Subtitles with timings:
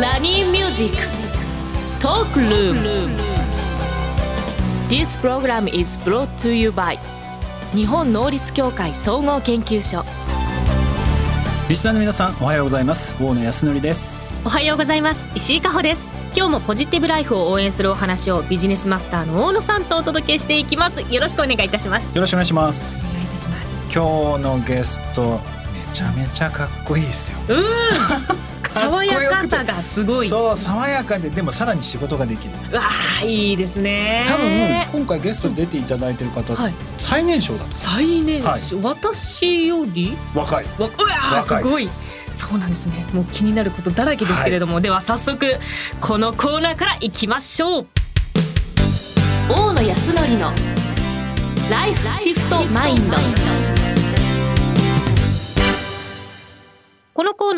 [0.00, 0.96] ラニーミュージック
[2.02, 2.80] トークルーム
[4.88, 6.98] This program is brought to you by
[7.72, 10.04] 日本能率協会総合研究所
[11.68, 13.14] リスナーの皆さんおはようございます。
[13.22, 14.44] 大野泰敬です。
[14.44, 15.28] おはようございます。
[15.34, 16.10] 石井加穂です。
[16.36, 21.00] 今日もポジティブライフを応援するお話をビジネスマスターの大野さんとお届けしていきます。
[21.02, 22.14] よろしくお願いいたします。
[22.14, 23.04] よろしくお願いします。
[23.06, 23.94] お願いいたします。
[23.94, 25.40] 今日のゲスト
[25.72, 27.38] めちゃめちゃかっこいいですよ。
[27.48, 27.52] う
[28.50, 30.28] ん爽やかさがすごい。
[30.28, 32.76] そう爽やかででもさらに仕事ができる。
[32.76, 32.82] わ
[33.22, 34.24] あいいですね。
[34.26, 36.72] 多分今回ゲストに出ていただいてる方、はい。
[36.98, 40.16] 最年少だと最年少、私より？
[40.34, 40.64] 若い。
[40.64, 41.86] わうわーすごい。
[42.34, 43.06] そうなんですね。
[43.12, 45.54] もう気になることだらけですけれども、では早速
[46.00, 47.86] このコーナーからいきましょう。
[49.48, 50.52] 大野康則の
[51.70, 53.16] ライフシフトマインド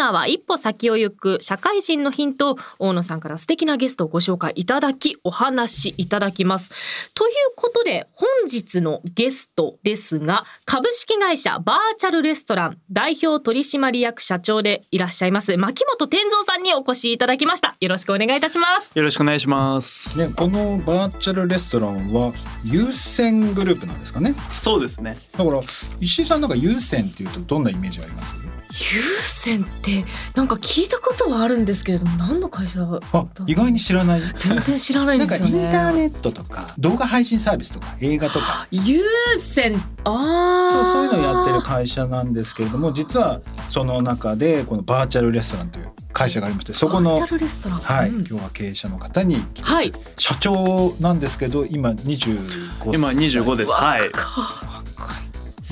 [0.06, 6.72] ナーは一歩先を行く社会人のヒントを大野さんから素敵なゲストをご紹介いただきお話しいただきます。
[7.14, 17.76] ということで本日のゲストですが株式会社バーチャルレストラン代表取締役社長でいらっしゃいます牧本天蔵さんにお越しいただきました。
[17.80, 18.92] よろしくお願いいたします。
[18.94, 20.16] よろしくお願いします。
[20.18, 22.32] ね、このバーチャルレストランは
[22.64, 24.34] 優先グループなんですかね？
[24.50, 25.18] そうですね。
[25.36, 25.60] だから
[26.00, 28.34] 石井さんなんか優先っていうとどんなイメージがあります？
[28.70, 34.20] 優先ってなんか聞いたことはあるんですけれども何の会社だあ意外に知らない。
[34.34, 35.42] 全然知らないんなんかイン。
[35.70, 37.96] ターネットとか動画配信サービスとか。
[38.00, 39.02] 映画とか優
[39.38, 39.74] 先。
[40.04, 47.78] ああそうそういうのをやってる会社なんですけれども実はその中でこのバーチャルレストランという会社がありましてそこのバーチャルレストラン。
[47.80, 48.16] はい、うん。
[48.18, 49.92] 今日は経営者の方にはい。
[50.18, 52.94] 社長なんですけど今25歳。
[52.94, 53.72] 今25です。
[53.72, 54.02] はい。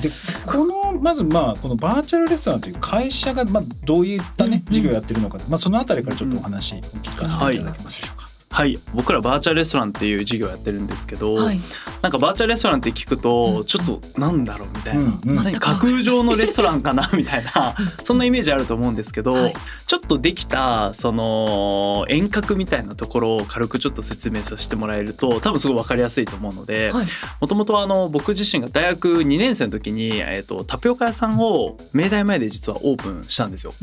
[0.01, 0.09] で
[0.45, 8.24] このまずまあこのバーチャルレストランという会社がまあどういったね事業をやってるのか、まあそのあたりからちょっとお話お聞かせいただけますでしょうか。
[8.55, 8.79] はい。
[8.93, 11.59] 僕らバーチャルレストランっていう事業やってるんですけど、はい。
[12.01, 15.35] なんかバーチャルレストランって聞くとちょっとなんだろうみたいな、うんうん。
[15.35, 19.53] 何架空上のレストランかなみたいなそんなイメージあると思うんですけど、はい。
[19.85, 27.05] ちょっとできたその遠隔みたいなところを軽くちょっと説明させてもらえると多分すごい分かりやすいと思うので、はい。
[27.41, 33.73] もともとあの僕自身が大学2年生の時に、えー、とタピオカ屋さんを明大前で実はオープンしたんですよ。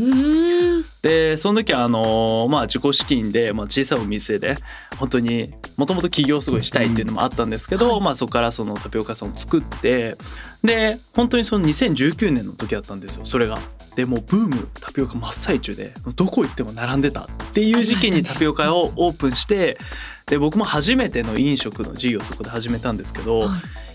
[1.02, 4.56] でその時はあのまあ自己資金で、まあ、小さいお店で
[4.98, 10.16] 本当にもともと起業すごいしたいっていうのもあったんですけど、まあ、そこからそのタピオカ屋さんを作って
[10.62, 13.58] で本当にその2019年の時だったんですよそれが。
[13.96, 19.76] でもうブームタピオカ真っ最中でどこ行っても並んでたっていう時期にタピオカ屋をオープンして
[20.24, 23.48] で僕も初めての飲食の事業をそこで始めたんですけど、はい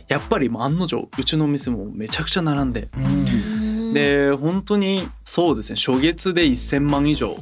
[0.08, 2.88] やっぱりもう案の定うちのお店もめちゃくちゃ並んで。
[2.98, 3.57] うん
[3.98, 7.36] で本当にそうですね初月で1,000万以上売っ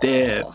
[0.00, 0.54] てタ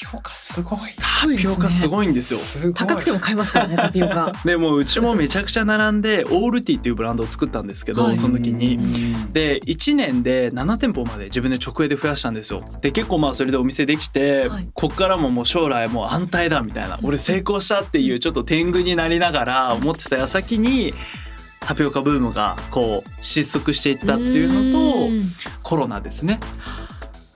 [0.00, 0.78] ピオカすごい。
[1.20, 2.72] タピオカすごいんですよ。
[2.72, 8.76] 高くても買えますからね タピオカでもううちもめちゃくちゃ並んでオールティーっていうブランドを作ったんですけど、はいその時に。
[8.76, 12.64] うんで1年で7店舗まで自分で直営で増やしたんですよ。
[12.80, 20.94] で結構まあそれでお店できて、はいこっからももう将来もう安泰だみたいな俺成功したっていうちょっと天狗になりながら思ってた矢先に
[21.60, 25.22] タピオカブームがこう失速していったっていうのとうん。
[25.62, 26.40] コロナですね。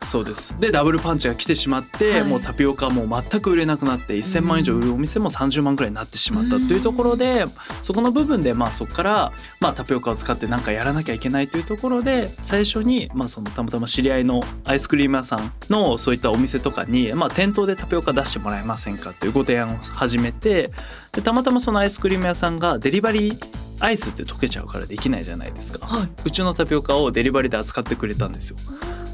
[0.04, 0.58] そうです。
[0.60, 2.24] でダブルパンチが来てしまって、はい。
[2.24, 7.46] もうタピオカもう全く売れなくなって1,000万以上売るお店も30万くらいになってしまったというところで、
[7.82, 20.70] そこの部分でまあそこから、まあ、タピオカを使って何かやらなきゃいけないというところで最初に、まあ、そのたまたま知り合いのアイスクリーム屋さんのそういったお店とかに、まあ、店頭でタピオカ出してもらえませんかというご提案を始めて
[21.12, 25.86] でたまたまそのアイスクリーム屋さんがデリバリーアイスって溶けちゃうからできないじゃないですか。
[25.86, 28.56] はいうちのタピオカをデリバリーで扱ってくれたんですよ。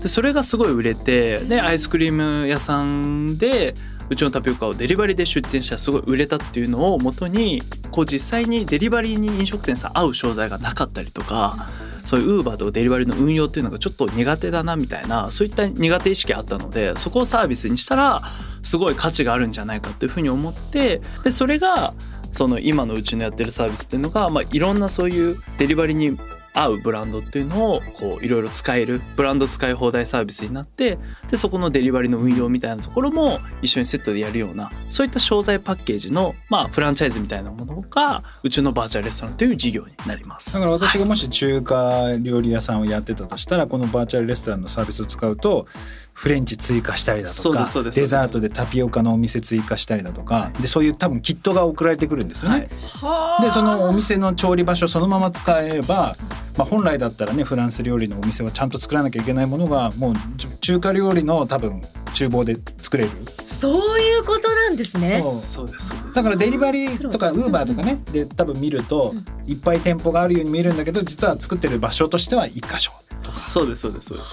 [0.03, 3.75] でそれがすごい売れてでアイスクリーム屋さんで
[4.09, 7.63] うちのタピオカをデリバリーで出店したらすごい売れたっていうのをもとに
[7.93, 11.69] こう実際にデリバリーに飲食店さん合う商材がなかったりとか
[12.05, 18.23] そういうウーバーとかデリバリーの運用っていうのがちょっと苦手だなみたいなそういった苦手意識あったのでそこをサービスにしたら
[18.63, 21.95] すごい価値があるんじゃないかっていうふうに思ってでそれが
[22.33, 26.19] その今のうちのやってるサービスっていうのが、まあ、いろんなそういうデリバリーに
[26.55, 30.99] 合うブランドっていうのをこういろいろ使えるブランド使い放題サービスになって
[31.29, 40.59] でそこのデリバリーの運用みたいなところも一緒にセットでやるようなそういった商材パッケージの、まあ、フランチャイズみたいなものがうちのバーチャルレストランという事業になりますだ。
[40.59, 45.67] から私がもし中華料理屋さんをやってたとしたらこのバーチャルレストランのサービスを使うと
[46.13, 52.69] フレンチ追加したりだとかデザートでタピオカのお店追加したりだとかでそういう多分キットが送られてくるんですよね。
[53.01, 56.17] はいでそのお店の調理場所そのまま使えれば、
[56.61, 61.81] まあ、本来だったらねフランス料理のお店はちゃんと作らなきゃいけないものがもうじ中華料理の多分
[62.13, 63.11] 厨房で作作れる。
[63.45, 65.21] そういうことなんですね。
[65.23, 65.33] そう。
[65.33, 66.17] そうですそうです。
[66.17, 69.15] だからデリバリーとかウーバーとかねで多分見ると
[69.47, 72.93] いっぱい店舗があるように見えるんだけど実は作ってる場所としては一箇所
[73.23, 73.39] とか。
[73.39, 74.31] そうですそうですそうです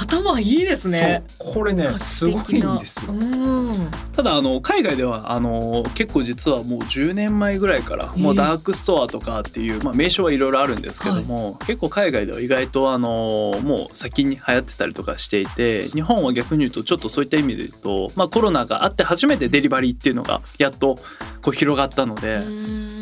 [0.00, 1.24] 頭いいですね。
[1.38, 3.12] これねすごいんですよ。
[3.12, 3.90] うん。
[4.12, 20.98] ただあの海外ではあの結構実はもう10年前ぐらいからもうダークストアとかっていう、まあ、名称はいろいろあるんですけども、結構海外では意外とあのもう先に流行ってたりとかしていて日本は逆に言うとちょっとそういった意味で言うと、まあ、コロナがあって初めてデリバリーっていうのがやっと
[21.42, 22.42] こう広がったので。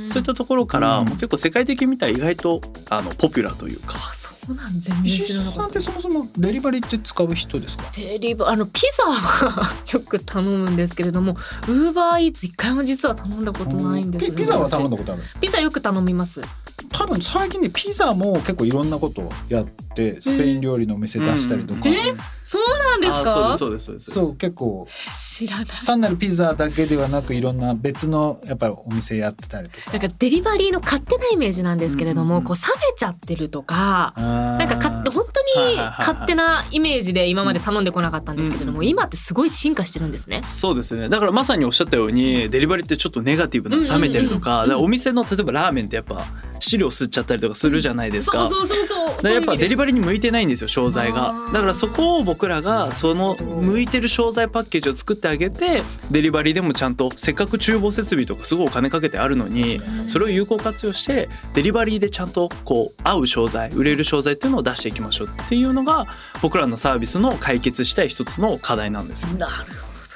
[0.09, 1.09] そういったところから、うん。
[1.09, 3.97] もう結構世界的に見たら意外とあのポピュラーというか。
[3.97, 7.85] あそうなん全然知らなかっさんったてそもそもデリバリーって使う人ですか？
[7.97, 11.37] デリバあのピザは よく頼むんですけれども
[11.67, 14.27] ウーバーイーツ一回も実は頼んだことないんです。
[14.27, 15.23] ピピザは頼んだだことある。
[15.41, 16.41] ピザよく頼みます
[16.98, 21.96] 多分最近ねピザも結構いろんなことをやってスペイン料理のお店出したりとか、うんえ
[22.43, 24.26] そうなんですあかそうですそうですそうです。
[24.28, 25.66] そう結構知らない。
[25.84, 29.90] 単なるピザだけではなくいろんな別のやっぱりお店やってたりとか。
[29.90, 32.60] なんかデリバリーの勝手なイメージなんですけれども、うんこう冷
[32.93, 40.43] めちゃってるとかななんかか本当に勝手なイメージで今まで頼んでこなかったんですけれども、うん今ってすごい進化してるんですね。
[40.44, 41.08] そうですね。
[41.08, 44.64] だからまさにおっしゃったようにデリバリーってちょっとネガティブな冷めてるとか,、うん。
[44.66, 46.25] うんうんうんお店の例えばラーメンってやっぱ
[46.61, 48.47] 汁を吸っちゃったりとかするじゃないですか。
[48.47, 49.06] そうそうそうそう。
[49.17, 66.06] だからやっぱデリバリーに向いてないんですよ商材あがーだからそこを僕らがその向いてる商材パッケージを作ってあげてデリバリーでもちゃんとせっかく厨房設備とかすごいお金かけてあるのにそれを有効活用してデリバリーでちゃんとこう合う商材売れる商材っていうのを出していきましょうっていうのが
[66.43, 69.32] 僕らのサービスの解決したい一つの課題なんですよ。
[69.38, 69.53] なる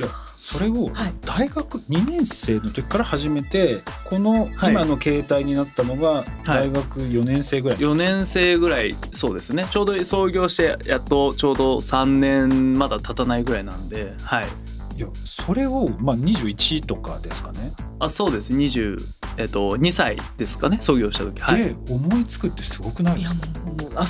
[0.01, 0.09] いや
[0.53, 1.15] それをはい。
[1.21, 4.73] 大学2年生の時から始めてこのはい。
[4.73, 9.67] 今の形態になったのが大学4年生ぐらい、4年生ぐらいそうですね。
[9.71, 14.47] ちょうど創業してやっとちょうど3年まだ経たないぐらいなんではい。
[14.97, 18.53] いやそれをまあ21とかですかね、あそうです。
[18.53, 18.99] 20
[19.37, 21.41] えっと2歳ですかね創業した時。
[21.41, 21.65] はい。
[21.65, 23.47] で思いつくってすごくないですか？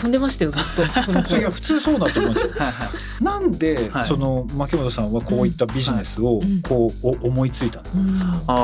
[0.03, 0.85] 遊んでましたよずっと。
[1.03, 2.53] そのいや普通そうだと思うんですよ。
[2.53, 2.73] はいは
[3.21, 3.25] い。
[3.25, 4.05] なんで、はい。
[4.05, 6.63] その牧本さんはこういったビジネスをうん。
[6.63, 8.17] こう、お思いついたの、うん。
[8.47, 8.55] あ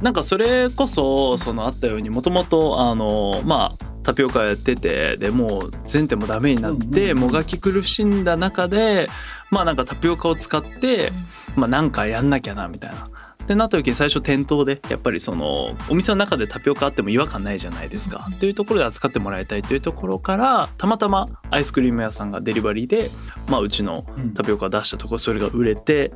[0.00, 9.08] ーなんかそれこそそのあったようにもともとあのまあタピオカやっててでもう全店もダメになって、うんもがき苦しんだ中で
[9.50, 11.12] まあなんかタピオカを使って、
[11.56, 13.06] まあなんかやんなきゃなみたいな。
[13.42, 18.28] ってなった時に最初店頭でやっぱりそのお店の中でタピオカあっても違和感ないじゃないですか。
[18.40, 23.10] というところで扱ってもらいたいというところからたまたまアイスクリーム屋さんがデリバリーで、
[23.48, 24.32] まあ、うちのうん。
[24.34, 26.12] タピオカ出したところそれが売れて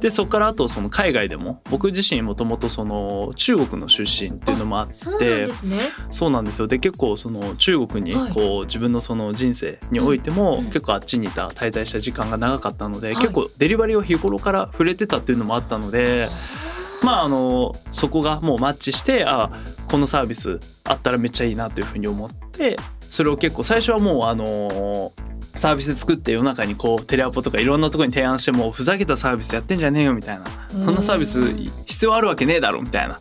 [0.00, 5.78] でそこからあとその海外でも僕自身もともとその中国の出身っていうのもあってそうなんですね。
[6.10, 6.68] そうなんですよ。
[6.68, 8.32] で結構その中国にはい。
[8.32, 10.64] こう自分のその人生においてもうん。
[10.66, 13.22] 結構あっちにいた滞在した時間が長かったのではい。
[13.22, 16.28] 結構デリバリーを日頃から触れてたっていうのもあったので
[17.02, 19.50] まああのそこがもうマッチしてあ
[19.88, 22.76] このサービスあったらめっちゃいいなというふうに思って
[23.08, 25.12] それを結構最初はもうあの
[25.56, 31.42] サービス作って世の中にこうテレアポとかいろんなところに提案してもふざけたサービスやってんじゃねえよみたいなそんなサービス
[31.86, 33.18] 必要あるわけねえだろみたいな。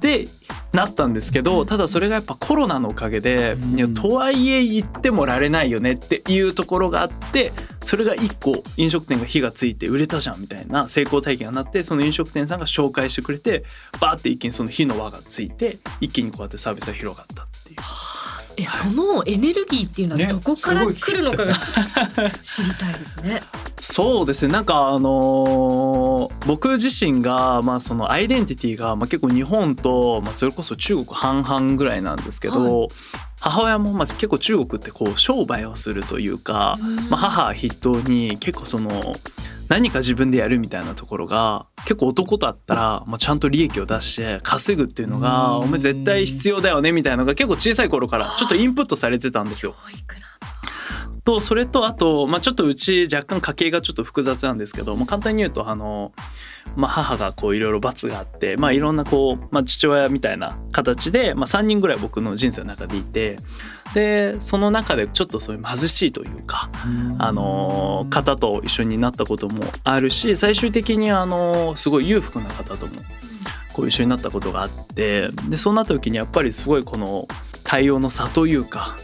[0.00, 0.26] で
[0.72, 7.52] なったんですけどただそれがやっぱコロナのおかげで、うんいやとはいえ言ってもられないよねっていうところがあって
[7.82, 13.64] それが一個飲食店が火がついて売れたじゃんみたいな成功体験がなってその飲食店さんが紹介してくれて
[14.00, 18.19] バーって一気にその火の輪がついて一気にこうやってサービスが広がったっていう。
[18.56, 21.54] えそのエネルギーっていうのはねどこから来るのかが
[22.42, 23.42] 知りたいですね。
[23.80, 24.52] そうですね。
[24.52, 32.88] なんかあのー僕自身がまあそのアイデンティティがまあ結構日本とまあそれこそ中国半々ぐらいなんですけど、
[33.40, 36.76] 母親もまあ結構中国ってこう商売をするというか、
[37.08, 39.14] まあ、母筆頭に結構その
[39.70, 49.72] 何か自分でやるみたいなところが結構男だったら、まあ、ちゃんと利益を出して稼ぐっていうのがうんお前絶対必要だよねみたいなのが結構小さい頃からちょっとインプットされてたんですよ。
[49.72, 50.29] 教育
[51.30, 56.12] とそれとあと、まあ、ちょっとうち若干家計がちょっと複雑なんですけど、まあ、簡単に言うとあの、
[56.74, 63.38] まあ、母がこういろいろ罰があって、まあ、いろんなこう、まあ、父親みたいな形で、まあ、3人ぐらい僕の人生の中でいて
[63.94, 66.70] でその中でちょっとそういう貧しいというか、
[67.18, 72.92] あの方と一緒になったこともあるし最終的にあのすごい裕福な方とも
[73.72, 77.26] こう一緒になったことがあってでそうなった時にやっぱりすごいこの
[77.70, 78.96] 対応の差というか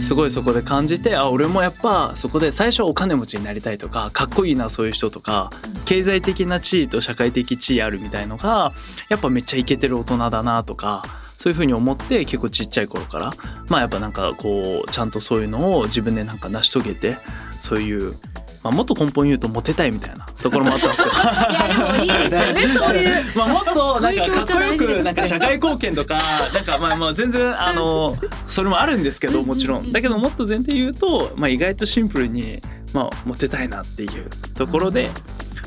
[0.00, 5.50] すごいそこで感じてあ俺もやっぱそこで最初はお金持ちになりたいとかかっこいいなそういう人とか
[5.84, 8.72] 経済的な地位と社会的地位あるみたいのが
[9.10, 11.02] やっぱめっちゃイケてる大人だなとか
[11.36, 13.34] そういうふうに思って結構ちっちゃい頃から
[13.68, 17.18] まあやっぱなんかこうちゃんとそういうのを自分でなんか成し遂げて
[17.60, 18.16] そういう
[18.62, 21.14] まあ、もっと根本言うとモテたいみたいなところもあったんですけど。
[22.04, 23.38] いやでもいいですよね そういう。
[23.38, 29.92] まあもっとなんかかっこよくなんか社会貢献とかなんかまあまあ全然あのそれもあるんですけどもちろん。
[29.92, 32.60] だけどもっと前提言うと、まあ、意外とシンプルに、
[32.92, 35.10] まあ、モテたいなっていうところで。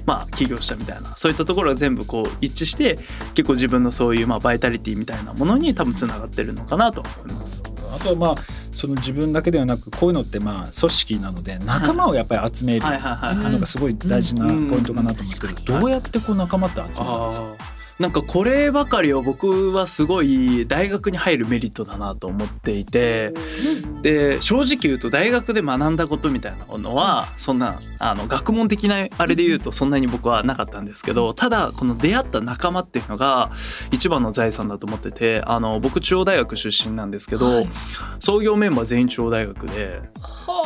[0.06, 2.98] まあ起業したみたいなそういったところが全部こう一致して
[3.36, 7.64] 結構自分のそういうまあバイタリティみたいなものに多分つながってるのかなと思います。
[7.96, 8.36] あとはまあ
[8.76, 17.83] その自分だけではなくこういうのってまあ組織なので仲間をやっぱり集めるのがすごい大事なポイントかなと思うんですけどうんどうやってこう仲間って集めたんですか？
[18.00, 23.34] なんかこればかりは僕はすごい大学に入るメリットだなと思っていて
[24.02, 33.52] で正直言うと大学で学んだことみたいなのはそんなあの学問的なあれで言うとそんなに僕はなかったんですけどただこの出会った仲間っていうのが
[33.92, 37.70] 一番の財産だと思っててあの僕中央大学出身なんですけど、はい。
[38.20, 40.02] 創業メンバー全員中央大学で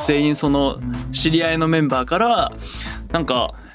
[0.05, 0.79] 全員その
[1.11, 2.51] 知り合いのメンバーから
[3.11, 3.66] なんか俺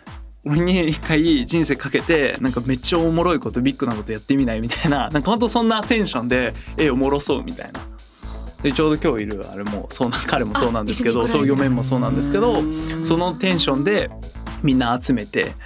[0.45, 7.81] に一回人生かけてなんかめっちゃおもろいことビッグなことやってみないみたいな なんかほんとそんなテンションでえおもろそうみたいな。
[8.63, 12.63] でちょうど今日いるあれもそうな彼もそうなんですけど創業メンもそうなんですけど
[13.03, 14.09] そのテンションで
[14.63, 15.57] みんな集めて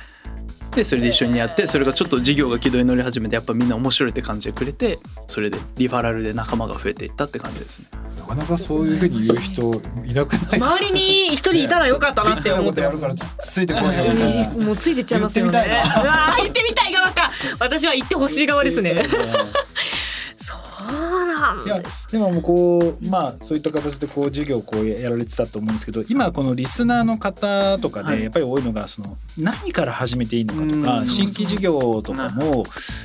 [0.74, 7.86] でそれで一緒にやってそれがちょっと事業が軌道に乗り始めてやっぱみんな面白いって感じでくれてそれでリファラルで仲間が増えていったって感じですね。
[8.28, 9.62] なかなかそういうふうに言う人
[10.04, 10.72] いなくないですか？
[10.72, 15.52] 周りに一人いたらよかったなって思ってますやるからちょっとついてこいよもうついてっちゃいますよね。
[15.62, 17.30] 言ってみたい うわー言ってみたい側か。
[17.60, 19.02] 私は言ってほしい側ですね。
[20.36, 20.58] そう
[21.40, 22.10] なんいやです。
[22.10, 28.18] でももうこうまあそういった形でこう授業をこうやられてたと思うんですけど今このリスナーの方とかはい。
[28.18, 32.64] でやっぱり多いのがその何から始めていいのかとうんか新規事業とかも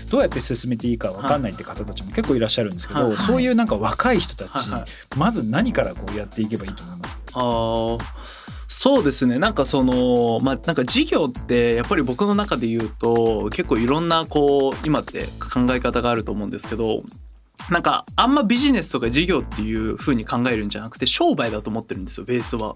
[0.09, 3.03] どうやって進めていいか分かんないって方たちも結構いらっしゃるんですけはい。
[3.11, 4.69] どそういうなんか若い人たち
[5.17, 7.19] まず何からこうやっていけばいいと思います？
[7.33, 7.99] あー。
[8.73, 9.37] そうですね。
[9.37, 17.03] なんかそのまあなんか事業ってやっぱり僕の中で言うと結構いろんなこう今って考え方があると思うんですけど
[17.69, 22.75] なんかあんまビジネスとか事業っていう風に考えるんじゃなくて商売だと思ってるんですよベースは。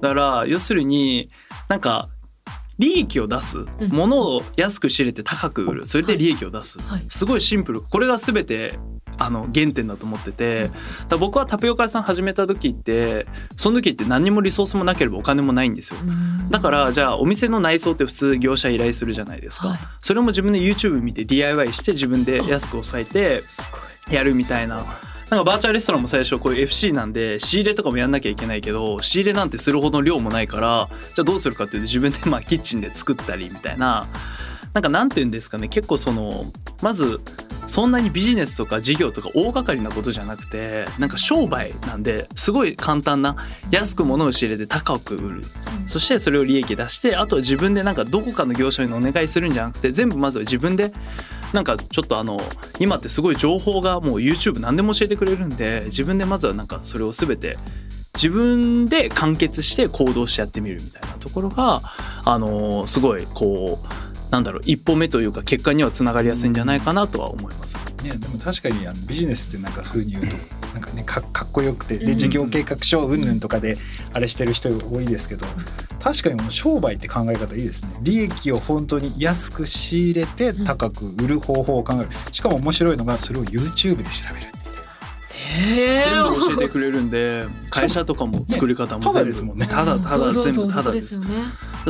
[0.00, 1.30] だから要するに
[1.68, 2.08] なんか
[2.78, 3.58] 利益を出す。
[3.90, 5.86] ものを安く仕入れて高く売る。
[5.86, 7.04] それで利益を出す、はい。
[7.08, 7.80] すごいシンプル。
[7.80, 8.78] これが全て
[9.18, 10.70] あの原点だと思ってて
[11.08, 16.00] だ僕はタピオカ屋さん始めた時ってその時って何にもリソースもなければお金もないんですよ。
[16.50, 19.78] だからじゃあお店の内装って普通業者依頼するじゃないですか、はい。
[20.00, 23.42] それも自分で YouTube 見て DIY して自分で安く抑えて。
[24.10, 24.76] やるみたいな。
[25.30, 34.06] なんかバーチャルレストランも最初こういう FC なんで仕入れとかもやんなきゃいけないけど仕入れなんてするほど量もないからじゃあどうするかっていうと自分でまあキッチンで作ったりみたいな。
[34.74, 35.68] なんかなんて言うんですかね。
[35.68, 36.52] 結構その
[36.82, 37.20] まず
[37.66, 43.36] そんなにビジネスとか事業とか大掛かりなことじゃなくてなんか商売なんですごい簡単な
[43.70, 45.42] 安く物を仕入れて高く売る。
[45.86, 50.92] そしてそれを利益出してあとは自分でなんかどこかの業者にお願いするんじゃなくて全部まずは自分で
[51.52, 52.40] なんかちょっとあの
[52.78, 57.58] 今ってすごい情報がもう YouTube 何でも教えてくれるんで自分でまずはなんかそれを全て
[58.14, 61.82] 自分で完結して行動してやってみるみたいなところが
[62.24, 64.03] あのすごいこう
[64.34, 67.76] なんだろう一歩目というか結果にはつながりやすいんじゃないかなとは思います。
[68.02, 70.36] ね、でも確かにあのビジネスってなんかそういうふうに言うと
[70.72, 71.98] なんかねかかっこよくて。
[71.98, 72.04] うん。
[72.04, 73.78] で事業計画書うんぬんとかで
[74.12, 75.46] あれしてる人多いですけど
[76.00, 77.96] 確かにもう商売って考え方いいですね。
[78.02, 82.08] 利益を本当に安く仕入れて高く売る方法を考える。
[82.32, 84.48] しかも面白いのがそれを YouTube で調べる
[85.34, 89.68] へ全部教えてくれるんで会社とかも作り方もただ全部ですもんね。
[89.68, 91.28] ただただそうそうそう全部ただですよね。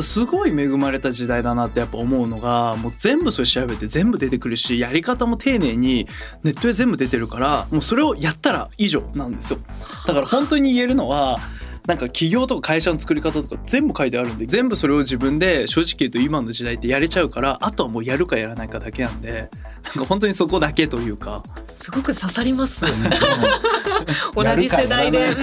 [0.01, 6.07] すごい恵まれた時代だなってやっぱ思うのがもう全部それ調べて全部出てくるしやり方も丁寧に
[6.43, 9.59] ネットで全部出てるからもうそれをやったら以上なんですよ
[10.05, 11.39] だから本当に言えるのは
[11.87, 19.49] なんか企業とか会社の作り方とか全部書いてあるんで全部それを自分で正直言うと今の時代ってやれちゃうからあとはもうやるかやらないかだけなんで
[19.83, 21.43] なんか本当にそこだけというか
[21.75, 22.85] すごく刺さります。
[24.35, 25.33] 同じ世代で、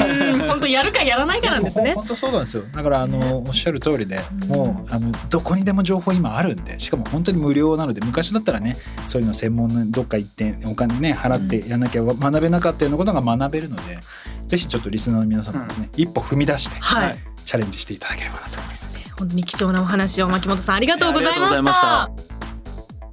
[0.47, 1.95] 本当やるかやらないかなんですね。
[1.95, 2.65] 本当そうなんですよ。
[2.73, 8.77] だからあのおっしゃる通りでもうあのどこにでも情報今あるんでしかも本当に無料なので昔だったらね
[9.07, 13.99] そういうの専門のどっか行ってお金ね払ってやんなきゃ学べなかったようなことが学べるので、
[14.47, 17.17] ぜひちょっとリスナーの皆さんもですね、一歩踏み出して、はい。
[17.45, 19.13] チャレンジしていただければなとそうですね。
[19.19, 22.11] 本当に貴重なお話を牧本さんありがとうございました。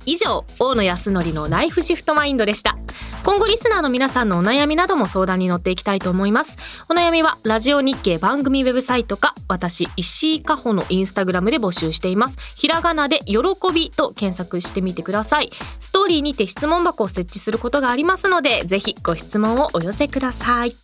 [0.05, 2.77] 以上大野康則のライフシフトマインドでした
[3.29, 6.57] 今後リスナーの皆さんのお悩みなども相談に乗っていきたいと思います。
[6.89, 12.39] お悩みはラジオ日経番組ウェブサイトか私石井加穂のインスタグラムで募集しています。
[12.55, 13.37] ひらがなで喜
[13.71, 15.51] びと検索してみてください。
[15.79, 20.75] ストーリーにて質問箱を設置することがありますのでぜひご質問をお寄せください。